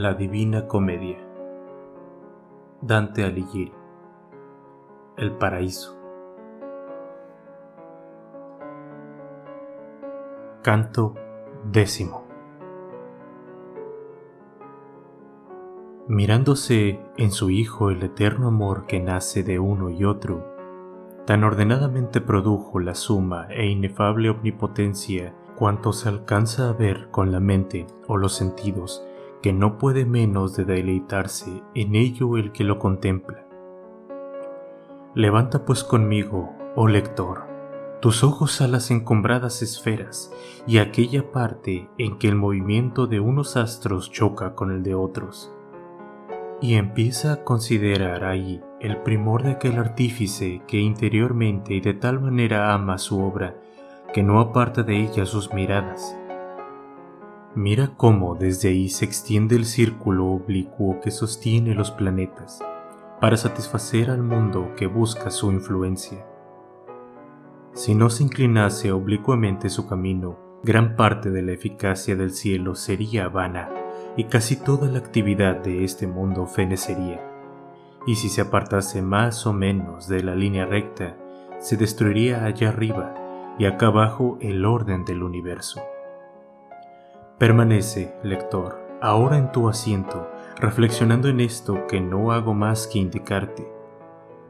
La 0.00 0.14
Divina 0.14 0.68
Comedia. 0.68 1.18
Dante 2.80 3.24
Alighieri. 3.24 3.72
El 5.16 5.32
Paraíso. 5.32 5.98
Canto 10.62 11.16
décimo. 11.64 12.28
Mirándose 16.06 17.00
en 17.16 17.32
su 17.32 17.50
Hijo 17.50 17.90
el 17.90 18.00
eterno 18.04 18.46
amor 18.46 18.86
que 18.86 19.00
nace 19.00 19.42
de 19.42 19.58
uno 19.58 19.90
y 19.90 20.04
otro, 20.04 20.46
tan 21.26 21.42
ordenadamente 21.42 22.20
produjo 22.20 22.78
la 22.78 22.94
suma 22.94 23.48
e 23.50 23.66
inefable 23.66 24.30
omnipotencia 24.30 25.34
cuanto 25.56 25.92
se 25.92 26.08
alcanza 26.08 26.68
a 26.68 26.72
ver 26.72 27.10
con 27.10 27.32
la 27.32 27.40
mente 27.40 27.88
o 28.06 28.16
los 28.16 28.34
sentidos, 28.34 29.04
que 29.42 29.52
no 29.52 29.78
puede 29.78 30.04
menos 30.04 30.56
de 30.56 30.64
deleitarse 30.64 31.62
en 31.74 31.94
ello 31.94 32.36
el 32.36 32.52
que 32.52 32.64
lo 32.64 32.78
contempla. 32.78 33.46
Levanta 35.14 35.64
pues 35.64 35.84
conmigo, 35.84 36.54
oh 36.76 36.88
lector, 36.88 37.46
tus 38.00 38.22
ojos 38.22 38.60
a 38.60 38.68
las 38.68 38.90
encumbradas 38.90 39.62
esferas 39.62 40.32
y 40.66 40.78
aquella 40.78 41.32
parte 41.32 41.88
en 41.98 42.18
que 42.18 42.28
el 42.28 42.36
movimiento 42.36 43.06
de 43.06 43.20
unos 43.20 43.56
astros 43.56 44.10
choca 44.12 44.54
con 44.54 44.70
el 44.70 44.82
de 44.82 44.94
otros, 44.94 45.52
y 46.60 46.74
empieza 46.74 47.32
a 47.32 47.44
considerar 47.44 48.24
ahí 48.24 48.60
el 48.80 48.98
primor 48.98 49.42
de 49.42 49.52
aquel 49.52 49.78
artífice 49.78 50.62
que 50.66 50.78
interiormente 50.78 51.74
y 51.74 51.80
de 51.80 51.94
tal 51.94 52.20
manera 52.20 52.72
ama 52.74 52.98
su 52.98 53.20
obra 53.20 53.56
que 54.12 54.22
no 54.22 54.40
aparta 54.40 54.82
de 54.82 55.00
ella 55.02 55.26
sus 55.26 55.52
miradas. 55.52 56.16
Mira 57.54 57.92
cómo 57.96 58.34
desde 58.34 58.68
ahí 58.68 58.90
se 58.90 59.06
extiende 59.06 59.56
el 59.56 59.64
círculo 59.64 60.26
oblicuo 60.26 61.00
que 61.00 61.10
sostiene 61.10 61.74
los 61.74 61.90
planetas 61.90 62.60
para 63.20 63.38
satisfacer 63.38 64.10
al 64.10 64.22
mundo 64.22 64.74
que 64.76 64.86
busca 64.86 65.30
su 65.30 65.50
influencia. 65.50 66.26
Si 67.72 67.94
no 67.94 68.10
se 68.10 68.24
inclinase 68.24 68.92
oblicuamente 68.92 69.70
su 69.70 69.88
camino, 69.88 70.38
gran 70.62 70.94
parte 70.94 71.30
de 71.30 71.42
la 71.42 71.52
eficacia 71.52 72.16
del 72.16 72.32
cielo 72.32 72.74
sería 72.74 73.28
vana 73.28 73.70
y 74.16 74.24
casi 74.24 74.56
toda 74.56 74.88
la 74.90 74.98
actividad 74.98 75.56
de 75.56 75.84
este 75.84 76.06
mundo 76.06 76.46
fenecería. 76.46 77.24
Y 78.06 78.16
si 78.16 78.28
se 78.28 78.42
apartase 78.42 79.00
más 79.00 79.46
o 79.46 79.54
menos 79.54 80.06
de 80.06 80.22
la 80.22 80.34
línea 80.34 80.66
recta, 80.66 81.16
se 81.60 81.76
destruiría 81.76 82.44
allá 82.44 82.68
arriba 82.68 83.14
y 83.58 83.64
acá 83.64 83.86
abajo 83.86 84.36
el 84.40 84.64
orden 84.66 85.04
del 85.04 85.22
universo. 85.22 85.80
Permanece, 87.38 88.16
lector, 88.24 88.80
ahora 89.00 89.38
en 89.38 89.52
tu 89.52 89.68
asiento, 89.68 90.28
reflexionando 90.58 91.28
en 91.28 91.38
esto 91.38 91.86
que 91.86 92.00
no 92.00 92.32
hago 92.32 92.52
más 92.52 92.88
que 92.88 92.98
indicarte. 92.98 93.64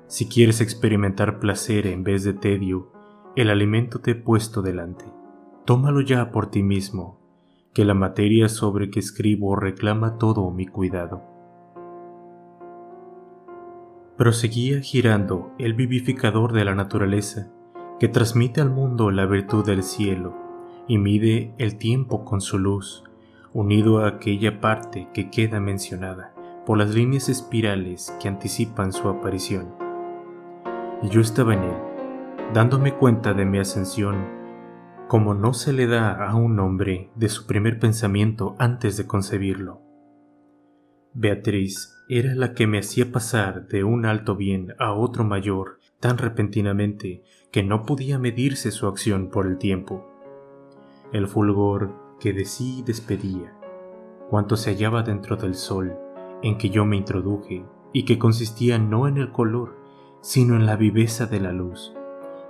Si 0.06 0.26
quieres 0.26 0.62
experimentar 0.62 1.38
placer 1.38 1.86
en 1.86 2.02
vez 2.02 2.24
de 2.24 2.32
tedio, 2.32 2.90
el 3.36 3.50
alimento 3.50 4.00
te 4.00 4.12
he 4.12 4.14
puesto 4.14 4.62
delante. 4.62 5.04
Tómalo 5.66 6.00
ya 6.00 6.30
por 6.30 6.50
ti 6.50 6.62
mismo, 6.62 7.20
que 7.74 7.84
la 7.84 7.92
materia 7.92 8.48
sobre 8.48 8.88
que 8.88 9.00
escribo 9.00 9.54
reclama 9.54 10.16
todo 10.16 10.50
mi 10.50 10.66
cuidado. 10.66 11.20
Proseguía 14.16 14.80
girando 14.80 15.52
el 15.58 15.74
vivificador 15.74 16.54
de 16.54 16.64
la 16.64 16.74
naturaleza, 16.74 17.52
que 18.00 18.08
transmite 18.08 18.62
al 18.62 18.70
mundo 18.70 19.10
la 19.10 19.26
virtud 19.26 19.66
del 19.66 19.82
cielo 19.82 20.47
y 20.88 20.98
mide 20.98 21.54
el 21.58 21.76
tiempo 21.76 22.24
con 22.24 22.40
su 22.40 22.58
luz, 22.58 23.04
unido 23.52 23.98
a 23.98 24.08
aquella 24.08 24.60
parte 24.60 25.08
que 25.14 25.30
queda 25.30 25.60
mencionada 25.60 26.34
por 26.66 26.78
las 26.78 26.94
líneas 26.94 27.28
espirales 27.28 28.14
que 28.20 28.28
anticipan 28.28 28.92
su 28.92 29.08
aparición. 29.08 29.74
Y 31.02 31.10
yo 31.10 31.20
estaba 31.20 31.54
en 31.54 31.62
él, 31.62 31.76
dándome 32.52 32.94
cuenta 32.94 33.34
de 33.34 33.44
mi 33.44 33.58
ascensión, 33.58 34.38
como 35.08 35.34
no 35.34 35.54
se 35.54 35.72
le 35.72 35.86
da 35.86 36.12
a 36.12 36.34
un 36.34 36.58
hombre 36.58 37.10
de 37.14 37.28
su 37.28 37.46
primer 37.46 37.78
pensamiento 37.78 38.56
antes 38.58 38.96
de 38.96 39.06
concebirlo. 39.06 39.80
Beatriz 41.14 41.94
era 42.08 42.34
la 42.34 42.52
que 42.54 42.66
me 42.66 42.78
hacía 42.78 43.10
pasar 43.10 43.66
de 43.68 43.84
un 43.84 44.06
alto 44.06 44.36
bien 44.36 44.74
a 44.78 44.92
otro 44.92 45.24
mayor 45.24 45.78
tan 46.00 46.18
repentinamente 46.18 47.22
que 47.50 47.62
no 47.62 47.84
podía 47.84 48.18
medirse 48.18 48.70
su 48.70 48.86
acción 48.86 49.30
por 49.30 49.46
el 49.46 49.58
tiempo. 49.58 50.07
El 51.10 51.26
fulgor 51.26 51.90
que 52.20 52.34
de 52.34 52.44
sí 52.44 52.82
despedía, 52.84 53.56
cuanto 54.28 54.58
se 54.58 54.70
hallaba 54.70 55.02
dentro 55.02 55.36
del 55.36 55.54
sol 55.54 55.96
en 56.42 56.58
que 56.58 56.68
yo 56.68 56.84
me 56.84 56.96
introduje 56.96 57.64
y 57.94 58.04
que 58.04 58.18
consistía 58.18 58.78
no 58.78 59.08
en 59.08 59.16
el 59.16 59.32
color, 59.32 59.74
sino 60.20 60.54
en 60.56 60.66
la 60.66 60.76
viveza 60.76 61.24
de 61.24 61.40
la 61.40 61.52
luz. 61.52 61.94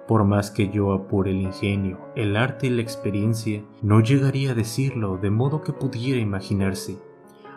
Por 0.08 0.24
más 0.24 0.50
que 0.50 0.70
yo 0.70 0.92
apure 0.92 1.30
el 1.30 1.40
ingenio, 1.40 2.00
el 2.16 2.36
arte 2.36 2.66
y 2.66 2.70
la 2.70 2.82
experiencia, 2.82 3.62
no 3.80 4.00
llegaría 4.00 4.50
a 4.50 4.54
decirlo 4.54 5.18
de 5.18 5.30
modo 5.30 5.62
que 5.62 5.72
pudiera 5.72 6.18
imaginarse, 6.18 6.98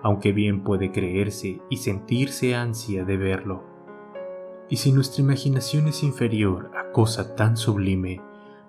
aunque 0.04 0.34
bien 0.34 0.64
puede 0.64 0.92
creerse 0.92 1.62
y 1.70 1.78
sentirse 1.78 2.54
ansia 2.54 3.06
de 3.06 3.18
verlo. 3.18 3.64
Y 4.70 4.78
si 4.78 4.92
nuestra 4.92 5.24
imaginación 5.24 5.88
es 5.88 6.04
inferior 6.04 6.70
a 6.78 6.92
cosa 6.92 7.36
tan 7.36 7.58
sublime, 7.58 8.22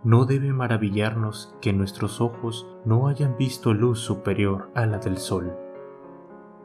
no 0.04 0.24
debe 0.24 0.52
maravillarnos 0.52 1.54
que 1.60 1.72
nuestros 1.72 2.20
ojos 2.20 2.66
no 2.84 3.08
hayan 3.08 3.36
visto 3.36 3.72
luz 3.72 4.00
superior 4.00 4.70
a 4.74 4.86
la 4.86 4.98
del 4.98 5.18
sol. 5.18 5.56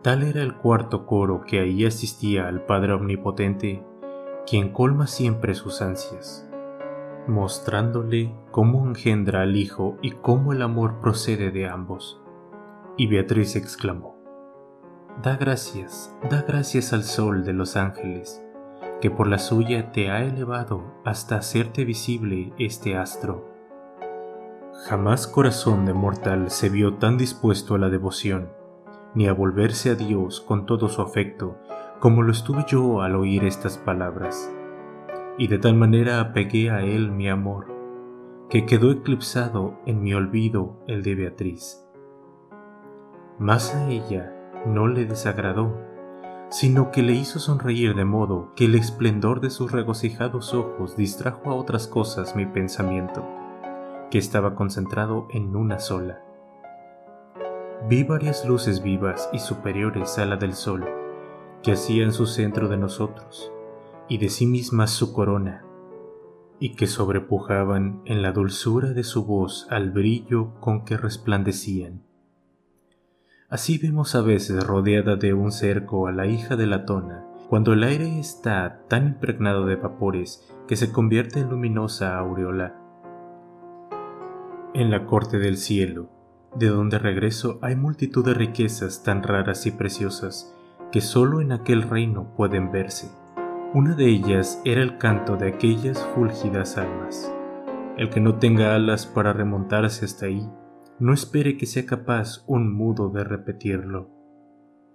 Tal 0.02 0.24
era 0.24 0.42
el 0.42 0.56
cuarto 0.56 1.06
coro 1.06 1.42
que 1.42 1.59
ahí 1.59 1.86
asistía 1.86 2.48
al 2.48 2.66
Padre 2.66 2.94
Omnipotente, 2.94 3.84
quien 4.48 4.72
colma 4.72 5.06
siempre 5.06 5.53
sus 5.53 5.81
ansias, 5.81 6.50
mostrándole 7.28 8.34
cómo 8.52 8.88
engendra 8.88 9.42
al 9.42 9.56
Hijo 9.56 9.98
y 10.02 10.12
cómo 10.12 10.54
el 10.54 10.62
amor 10.62 11.00
procede 11.00 11.52
de 11.52 11.68
ambos. 11.68 12.22
Y 12.96 13.08
Beatriz 13.08 13.56
exclamó, 13.56 14.18
Da 15.22 15.36
gracias, 15.36 16.16
da 16.30 16.44
gracias 16.44 16.94
al 16.94 17.04
sol 17.04 17.44
de 17.44 17.54
los 17.54 17.75
ángeles, 17.75 18.44
que 19.02 19.12
por 19.12 19.28
la 19.28 19.38
suya 19.38 19.91
te 19.91 20.09
ha 20.09 20.24
elevado 20.24 20.84
hasta 21.06 21.38
hacerte 21.38 21.85
visible 21.85 22.53
este 22.58 22.97
astro. 22.97 23.46
Jamás 24.88 25.28
corazón 25.28 25.85
de 25.85 25.94
mortal 25.94 26.50
se 26.50 26.69
vio 26.69 26.96
tan 26.96 27.18
dispuesto 27.18 27.75
a 27.75 27.78
la 27.78 27.90
devoción, 27.90 28.50
ni 29.16 29.28
a 29.28 29.34
volverse 29.34 29.91
a 29.91 29.96
Dios 29.96 30.41
con 30.41 30.66
todo 30.66 30.88
su 30.88 31.02
afecto, 31.02 31.57
como 32.00 32.22
lo 32.22 32.31
estuve 32.31 32.66
yo 32.68 33.02
al 33.02 33.16
oír 33.16 33.44
estas 33.44 33.78
palabras. 33.78 34.52
Y 35.38 35.47
de 35.47 35.59
tal 35.59 35.75
manera 35.75 36.19
apegué 36.19 36.69
a 36.69 36.81
él 36.81 37.12
mi 37.12 37.30
amor, 37.30 37.68
que 38.50 38.66
quedó 38.66 38.91
eclipsado 38.91 39.80
en 39.86 40.02
mi 40.02 40.13
olvido 40.13 40.78
el 40.88 41.03
de 41.03 41.16
Beatriz. 41.16 41.84
Más 43.40 43.75
a 43.75 43.90
ella 43.90 44.34
no 44.66 44.88
le 44.88 45.06
desagradó 45.06 45.87
sino 46.50 46.91
que 46.91 47.03
le 47.03 47.13
hizo 47.13 47.40
sonreír 47.40 47.94
de 47.96 48.06
modo 48.06 48.53
que 48.56 48.66
el 48.66 48.75
esplendor 48.75 49.41
de 49.41 49.50
sus 49.50 49.72
regocijados 49.72 50.53
ojos 50.53 50.96
distrajo 50.96 51.50
a 51.52 51.56
otras 51.56 51.88
cosas 51.88 52.35
mi 52.35 52.46
pensamiento, 52.46 53.25
que 54.09 54.18
estaba 54.18 54.56
concentrado 54.56 55.28
en 55.31 55.56
una 55.56 55.80
sola. 55.80 56.24
Vi 57.90 58.03
varias 58.03 58.46
luces 58.46 58.81
vivas 58.81 59.30
y 59.34 59.40
superiores 59.40 60.18
a 60.18 60.25
la 60.25 60.38
del 60.38 60.53
sol, 60.53 60.86
que 61.62 61.74
hacían 61.74 62.13
su 62.13 62.25
centro 62.25 62.69
de 62.69 62.78
nosotros, 62.78 63.52
y 64.07 64.18
de 64.18 64.30
sí 64.30 64.47
mismas 64.47 64.91
su 64.91 65.13
corona, 65.13 65.66
y 66.60 66.75
que 66.75 66.88
sobrepujaban 66.88 68.01
en 68.06 68.22
la 68.22 68.31
dulzura 68.31 68.94
de 68.94 69.04
su 69.04 69.25
voz 69.25 69.68
al 69.69 69.92
brillo 69.92 70.54
con 70.60 70.86
que 70.86 70.98
resplandecían. 70.98 72.06
Así 73.50 73.78
vemos 73.78 74.14
a 74.14 74.22
veces 74.22 74.62
rodeada 74.68 75.16
de 75.16 75.34
un 75.34 75.54
cerco 75.54 76.08
a 76.08 76.12
la 76.12 76.28
hija 76.28 76.58
de 76.58 76.68
Latona, 76.68 77.24
cuando 77.48 77.72
el 77.72 77.84
aire 77.84 78.20
está 78.20 78.82
tan 78.90 79.08
impregnado 79.08 79.66
de 79.66 79.78
vapores 79.78 80.46
que 80.68 80.76
se 80.76 80.92
convierte 80.92 81.40
en 81.40 81.50
luminosa 81.50 82.18
aureola. 82.18 82.76
En 84.74 84.92
la 84.92 85.06
corte 85.06 85.40
del 85.40 85.56
cielo, 85.56 86.10
de 86.56 86.68
donde 86.68 87.00
regreso 87.00 87.58
hay 87.62 87.78
multitud 87.78 88.26
de 88.26 88.34
riquezas 88.34 89.04
tan 89.04 89.24
raras 89.24 89.66
y 89.66 89.72
preciosas 89.72 90.54
que 90.92 91.00
sólo 91.00 91.40
en 91.40 91.54
aquel 91.54 91.84
reino 91.84 92.34
pueden 92.36 92.70
verse. 92.70 93.10
Una 93.74 93.96
de 93.96 94.08
ellas 94.08 94.62
era 94.66 94.82
el 94.82 94.98
canto 94.98 95.38
de 95.38 95.48
aquellas 95.48 96.06
fúlgidas 96.16 96.78
almas. 96.78 97.32
El 97.96 98.10
que 98.10 98.20
no 98.20 98.40
tenga 98.40 98.76
alas 98.76 99.06
para 99.06 99.32
remontarse 99.32 100.04
hasta 100.04 100.26
ahí, 100.26 100.46
no 101.00 101.14
espere 101.14 101.58
que 101.58 101.66
sea 101.66 101.86
capaz 101.86 102.44
un 102.48 102.74
mudo 102.74 103.10
de 103.10 103.24
repetirlo. 103.24 104.10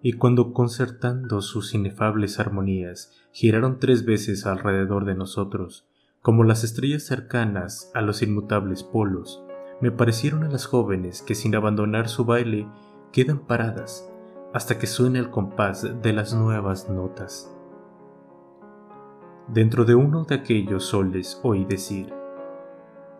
Y 0.00 0.14
cuando 0.14 0.52
concertando 0.52 1.40
sus 1.42 1.74
inefables 1.74 2.40
armonías 2.40 3.12
giraron 3.30 3.78
tres 3.78 4.04
veces 4.04 4.46
alrededor 4.46 5.04
de 5.04 5.14
nosotros, 5.14 5.86
como 6.20 6.42
las 6.42 6.64
estrellas 6.64 7.04
cercanas 7.04 7.90
a 7.94 8.00
los 8.00 8.22
inmutables 8.22 8.82
polos, 8.82 9.44
me 9.80 9.92
parecieron 9.92 10.42
a 10.44 10.48
las 10.48 10.66
jóvenes 10.66 11.22
que 11.22 11.34
sin 11.34 11.54
abandonar 11.54 12.08
su 12.08 12.24
baile 12.24 12.68
quedan 13.12 13.46
paradas, 13.46 14.08
hasta 14.52 14.78
que 14.78 14.86
suene 14.86 15.18
el 15.18 15.30
compás 15.30 16.02
de 16.02 16.12
las 16.12 16.34
nuevas 16.34 16.88
notas. 16.88 17.52
Dentro 19.48 19.84
de 19.84 19.94
uno 19.94 20.24
de 20.24 20.36
aquellos 20.36 20.84
soles 20.84 21.40
oí 21.42 21.64
decir, 21.64 22.12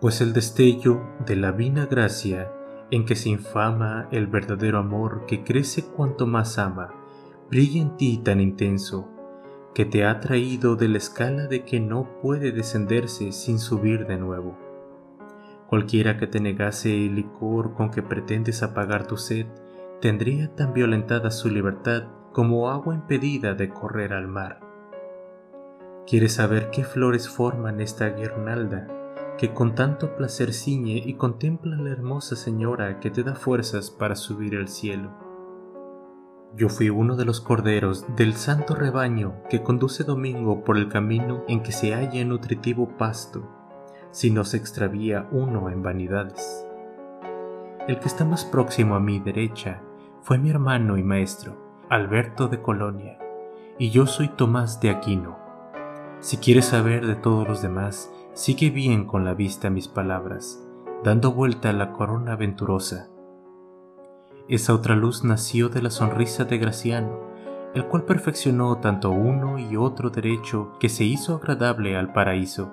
pues 0.01 0.21
el 0.21 0.33
destello 0.33 1.01
de 1.27 1.37
la 1.37 1.53
vina 1.53 1.87
gracia 1.87 2.53
en 2.93 3.07
que 3.07 3.17
se 3.17 3.31
infama 3.31 4.07
el 4.13 4.27
verdadero 4.27 4.79
amor 4.79 5.25
que 5.27 5.43
crece 5.43 5.83
cuanto 5.83 6.27
más 6.27 6.59
ama, 6.59 6.93
brilla 7.51 7.81
en 7.81 7.97
ti 7.97 8.19
tan 8.19 8.39
intenso, 8.39 9.09
que 9.75 9.87
te 9.87 10.05
ha 10.05 10.21
traído 10.21 10.77
de 10.77 10.89
la 10.89 10.99
escala 10.99 11.47
de 11.47 11.65
que 11.65 11.81
no 11.81 12.21
puede 12.21 12.53
descenderse 12.53 13.33
sin 13.33 13.59
subir 13.59 14.07
de 14.07 14.19
nuevo. 14.19 14.59
Cualquiera 15.69 16.19
que 16.19 16.27
te 16.27 16.39
negase 16.39 17.07
el 17.07 17.15
licor 17.15 17.73
con 17.73 17.91
que 17.91 18.03
pretendes 18.03 18.63
apagar 18.63 19.07
tu 19.07 19.17
sed, 19.17 19.47
tendría 20.03 20.55
tan 20.55 20.75
violentada 20.75 21.31
su 21.31 21.49
libertad 21.49 22.09
como 22.33 22.69
agua 22.69 22.95
impedida 22.95 23.55
de 23.55 23.71
correr 23.71 24.13
al 24.13 24.29
mar. 24.29 24.61
¿Quieres 26.07 26.35
saber 26.35 26.69
qué 26.71 26.85
flores 26.85 27.27
forman 27.27 27.81
esta 27.81 28.11
guirnalda 28.11 29.02
que 29.39 29.53
con 29.53 29.75
tanto 29.75 30.17
placer 30.17 30.53
ciñe 30.53 31.03
y 31.05 31.15
contempla 31.15 31.77
la 31.77 31.91
hermosa 31.91 32.37
señora 32.37 33.01
que 33.01 33.11
te 33.11 33.23
da 33.23 33.35
fuerzas 33.35 33.91
para 33.91 34.17
subir 34.17 34.57
al 34.57 34.69
cielo? 34.69 35.11
Yo 36.55 36.69
fui 36.69 36.91
uno 36.91 37.17
de 37.17 37.25
los 37.25 37.41
corderos 37.41 38.05
del 38.15 38.35
santo 38.35 38.75
rebaño 38.75 39.43
que 39.49 39.63
conduce 39.63 40.05
domingo 40.05 40.65
por 40.65 40.77
el 40.77 40.89
camino 40.89 41.45
en 41.49 41.63
que 41.63 41.73
se 41.73 41.95
halla 41.95 42.25
nutritivo 42.25 42.89
pasto, 42.99 43.49
si 44.11 44.31
no 44.31 44.45
se 44.45 44.59
extravía 44.59 45.27
uno 45.33 45.71
en 45.71 45.83
vanidades. 45.83 46.67
El 47.89 47.99
que 47.99 48.07
está 48.07 48.27
más 48.27 48.45
próximo 48.45 48.95
a 48.95 49.01
mi 49.01 49.19
derecha 49.19 49.81
fue 50.21 50.37
mi 50.37 50.51
hermano 50.51 50.99
y 50.99 51.03
maestro, 51.03 51.57
Alberto 51.89 52.49
de 52.49 52.61
Colonia, 52.61 53.19
y 53.79 53.91
yo 53.91 54.07
soy 54.07 54.29
Tomás 54.29 54.81
de 54.81 54.91
Aquino. 54.91 55.39
Si 56.21 56.37
quieres 56.37 56.67
saber 56.67 57.07
de 57.07 57.17
todos 57.17 57.49
los 57.49 57.63
demás, 57.63 58.12
sigue 58.35 58.71
bien 58.71 59.05
con 59.05 59.25
la 59.25 59.35
vista 59.35 59.69
mis 59.69 59.89
palabras, 59.89 60.59
dando 61.05 61.33
vuelta 61.33 61.69
a 61.69 61.73
la 61.75 61.93
corona 61.93 62.35
venturosa. 62.35 63.09
Esa 64.49 64.75
otra 64.75 64.97
luz 64.97 65.23
nació 65.23 65.69
de 65.69 65.83
la 65.83 65.91
sonrisa 65.91 66.45
de 66.45 66.57
Graciano, 66.57 67.21
el 67.75 67.87
cual 67.87 68.05
perfeccionó 68.05 68.79
tanto 68.79 69.11
uno 69.11 69.59
y 69.59 69.77
otro 69.77 70.11
derecho 70.11 70.73
que 70.81 70.89
se 70.89 71.05
hizo 71.05 71.37
agradable 71.37 71.97
al 71.97 72.13
paraíso. 72.13 72.73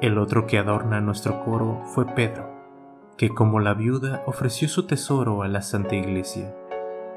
El 0.00 0.16
otro 0.16 0.46
que 0.46 0.58
adorna 0.58 1.00
nuestro 1.02 1.44
coro 1.44 1.82
fue 1.94 2.06
Pedro, 2.06 2.48
que 3.18 3.28
como 3.28 3.60
la 3.60 3.74
viuda 3.74 4.22
ofreció 4.26 4.68
su 4.68 4.86
tesoro 4.86 5.42
a 5.42 5.48
la 5.48 5.60
Santa 5.60 5.96
Iglesia. 5.96 6.54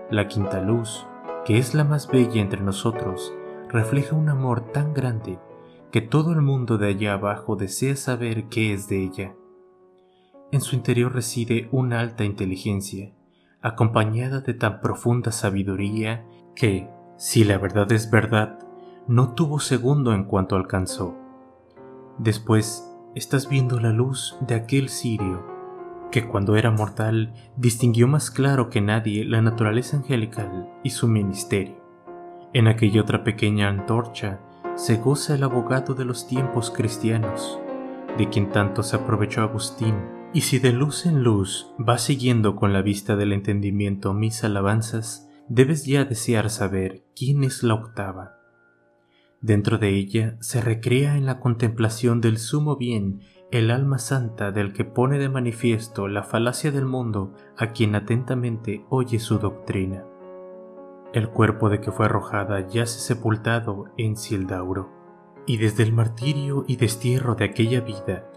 La 0.10 0.28
quinta 0.28 0.60
luz, 0.60 1.08
que 1.46 1.58
es 1.58 1.74
la 1.74 1.86
más 1.86 2.10
bella 2.10 2.42
entre 2.42 2.62
nosotros, 2.62 3.34
refleja 3.70 4.16
un 4.16 4.28
amor 4.28 4.60
tan 4.72 4.94
grande 4.94 5.40
que 5.94 6.01
todo 6.01 6.31
el 6.31 6.42
mundo 6.42 6.80
de 6.80 6.88
allá 6.88 7.13
abajo 7.13 7.56
desea 7.56 7.95
saber 7.95 8.45
qué 8.45 8.74
es 8.74 8.90
de 8.90 9.04
ella. 9.04 9.36
En 10.51 10.60
su 10.60 10.75
interior 10.75 11.13
reside 11.13 11.69
una 11.72 12.00
alta 12.00 12.24
inteligencia, 12.24 13.13
acompañada 13.62 14.42
de 14.42 14.56
tan 14.56 14.81
profunda 14.81 15.31
sabiduría 15.31 16.25
que, 16.56 16.90
si 17.16 17.44
la 17.44 17.60
verdad 17.60 17.92
es 17.92 18.10
verdad, 18.10 18.57
no 19.07 19.36
tuvo 19.36 19.60
segundo 19.60 20.16
en 20.16 20.24
cuanto 20.24 20.56
alcanzó. 20.56 21.16
Después 22.18 22.92
estás 23.13 23.48
viendo 23.48 23.80
la 23.80 23.92
luz 23.92 24.36
de 24.42 24.56
aquel 24.56 24.89
cirio 24.89 25.46
que 26.10 26.28
cuando 26.28 26.56
era 26.56 26.72
mortal 26.72 27.36
distinguió 27.56 28.07
más 28.07 28.31
claro 28.31 28.72
que 28.72 28.81
nadie 28.81 29.25
la 29.25 29.44
naturaleza 29.44 29.98
angelical 29.98 30.72
y 30.84 30.89
su 30.89 31.07
ministerio. 31.07 31.84
En 32.51 32.68
aquella 32.68 33.01
otra 33.01 33.24
pequeña 33.24 33.69
antorcha 33.69 34.39
se 34.75 34.98
goza 34.98 35.36
el 35.36 35.44
abogado 35.44 35.94
de 35.94 36.06
los 36.06 36.28
tiempos 36.28 36.72
cristianos, 36.72 37.60
de 38.18 38.30
quien 38.30 38.50
tanto 38.50 38.84
se 38.84 38.96
aprovechó 38.96 39.42
Agustín, 39.42 39.96
y 40.34 40.42
si 40.42 40.60
de 40.60 40.72
luz 40.72 41.06
en 41.06 41.24
luz 41.24 41.72
vas 41.78 42.02
siguiendo 42.02 42.56
con 42.56 42.74
la 42.74 42.81
vista 42.81 43.16
del 43.16 43.34
entendimiento 43.34 44.14
mis 44.14 44.44
alabanzas, 44.44 45.30
debes 45.48 45.86
ya 45.86 46.06
desear 46.06 46.50
saber 46.50 47.04
quién 47.16 47.44
es 47.44 47.62
la 47.62 47.75
octava. 47.75 48.40
Dentro 49.42 49.78
de 49.78 49.90
ella 49.90 50.38
se 50.40 50.62
recrea 50.62 51.18
en 51.18 51.25
la 51.25 51.40
contemplación 51.40 52.22
del 52.22 52.38
sumo 52.38 52.78
bien 52.78 53.22
el 53.52 53.70
alma 53.70 54.00
santa 54.00 54.52
del 54.52 54.74
que 54.74 54.86
pone 54.86 55.20
de 55.20 55.30
manifiesto 55.30 56.08
la 56.08 56.24
falacia 56.24 56.72
del 56.72 56.86
mundo 56.86 57.36
a 57.58 57.68
quien 57.68 57.94
atentamente 57.94 58.86
oye 58.90 59.20
su 59.20 59.38
doctrina. 59.38 60.06
El 61.13 61.30
cuerpo 61.30 61.69
de 61.69 61.80
que 61.80 61.92
fue 61.92 62.07
arrojada 62.07 62.68
yace 62.68 63.00
sepultado 63.00 63.86
en 63.98 64.18
Cildauro, 64.18 64.89
y 65.45 65.57
desde 65.57 65.83
el 65.83 65.94
martirio 65.94 66.65
y 66.68 66.77
destierro 66.77 67.36
de 67.36 67.45
aquella 67.45 67.81
vida 67.81 68.31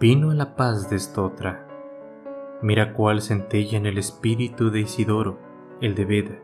vino 0.00 0.30
a 0.30 0.34
la 0.34 0.56
paz 0.56 0.88
de 0.88 0.96
estotra. 0.96 1.68
Mira 2.62 2.94
cuál 2.94 3.20
centella 3.20 3.76
en 3.76 3.84
el 3.84 3.98
espíritu 3.98 4.70
de 4.70 4.80
Isidoro, 4.80 5.38
el 5.82 5.94
de 5.94 6.04
Beda, 6.06 6.38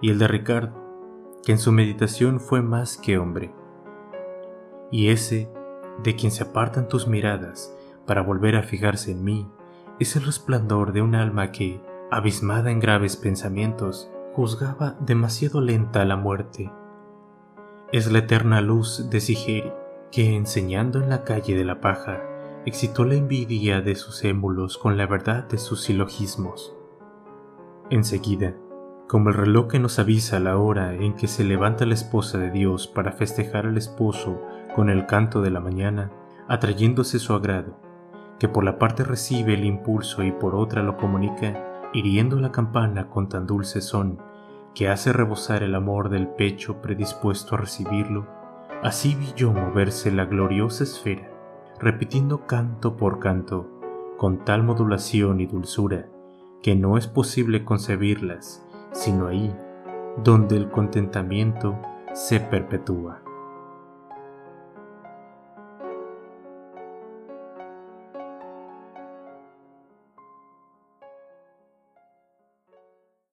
y 0.00 0.10
el 0.10 0.20
de 0.20 0.28
Ricardo, 0.28 0.80
que 1.44 1.50
en 1.50 1.58
su 1.58 1.72
meditación 1.72 2.38
fue 2.38 2.62
más 2.62 2.96
que 2.96 3.18
hombre. 3.18 3.52
Y 4.92 5.08
ese 5.08 5.50
de 6.04 6.14
quien 6.14 6.30
se 6.30 6.44
apartan 6.44 6.86
tus 6.86 7.08
miradas 7.08 7.76
para 8.06 8.22
volver 8.22 8.54
a 8.54 8.62
fijarse 8.62 9.10
en 9.10 9.24
mí, 9.24 9.50
es 9.98 10.14
el 10.14 10.24
resplandor 10.26 10.92
de 10.92 11.02
un 11.02 11.16
alma 11.16 11.50
que, 11.50 11.80
abismada 12.12 12.70
en 12.70 12.78
graves 12.78 13.16
pensamientos, 13.16 14.10
juzgaba 14.34 14.96
demasiado 14.98 15.60
lenta 15.60 16.04
la 16.04 16.16
muerte. 16.16 16.72
Es 17.92 18.10
la 18.10 18.18
eterna 18.18 18.60
luz 18.60 19.08
de 19.08 19.20
Sigeri, 19.20 19.72
que 20.10 20.34
enseñando 20.34 21.00
en 21.00 21.08
la 21.08 21.22
calle 21.22 21.54
de 21.54 21.64
la 21.64 21.80
paja, 21.80 22.20
excitó 22.66 23.04
la 23.04 23.14
envidia 23.14 23.80
de 23.80 23.94
sus 23.94 24.24
émulos 24.24 24.76
con 24.76 24.96
la 24.96 25.06
verdad 25.06 25.44
de 25.44 25.58
sus 25.58 25.82
silogismos. 25.82 26.74
Enseguida, 27.90 28.56
como 29.08 29.28
el 29.28 29.36
reloj 29.36 29.68
que 29.68 29.78
nos 29.78 30.00
avisa 30.00 30.40
la 30.40 30.58
hora 30.58 30.94
en 30.94 31.14
que 31.14 31.28
se 31.28 31.44
levanta 31.44 31.86
la 31.86 31.94
esposa 31.94 32.36
de 32.38 32.50
Dios 32.50 32.88
para 32.88 33.12
festejar 33.12 33.66
al 33.66 33.76
esposo 33.76 34.40
con 34.74 34.90
el 34.90 35.06
canto 35.06 35.42
de 35.42 35.50
la 35.50 35.60
mañana, 35.60 36.10
atrayéndose 36.48 37.20
su 37.20 37.34
agrado, 37.34 37.76
que 38.40 38.48
por 38.48 38.64
la 38.64 38.80
parte 38.80 39.04
recibe 39.04 39.54
el 39.54 39.64
impulso 39.64 40.24
y 40.24 40.32
por 40.32 40.56
otra 40.56 40.82
lo 40.82 40.96
comunica, 40.96 41.73
hiriendo 41.94 42.38
la 42.40 42.52
campana 42.52 43.08
con 43.08 43.28
tan 43.28 43.46
dulce 43.46 43.80
son, 43.80 44.18
que 44.74 44.88
hace 44.88 45.12
rebosar 45.12 45.62
el 45.62 45.74
amor 45.74 46.08
del 46.10 46.26
pecho 46.28 46.82
predispuesto 46.82 47.54
a 47.54 47.58
recibirlo, 47.58 48.26
así 48.82 49.14
vi 49.14 49.32
yo 49.36 49.52
moverse 49.52 50.10
la 50.10 50.24
gloriosa 50.26 50.84
esfera, 50.84 51.30
repitiendo 51.78 52.46
canto 52.46 52.96
por 52.96 53.20
canto, 53.20 53.70
con 54.18 54.44
tal 54.44 54.64
modulación 54.64 55.40
y 55.40 55.46
dulzura, 55.46 56.08
que 56.62 56.74
no 56.74 56.98
es 56.98 57.06
posible 57.06 57.64
concebirlas, 57.64 58.66
sino 58.92 59.28
ahí, 59.28 59.54
donde 60.22 60.56
el 60.56 60.70
contentamiento 60.70 61.78
se 62.12 62.40
perpetúa. 62.40 63.23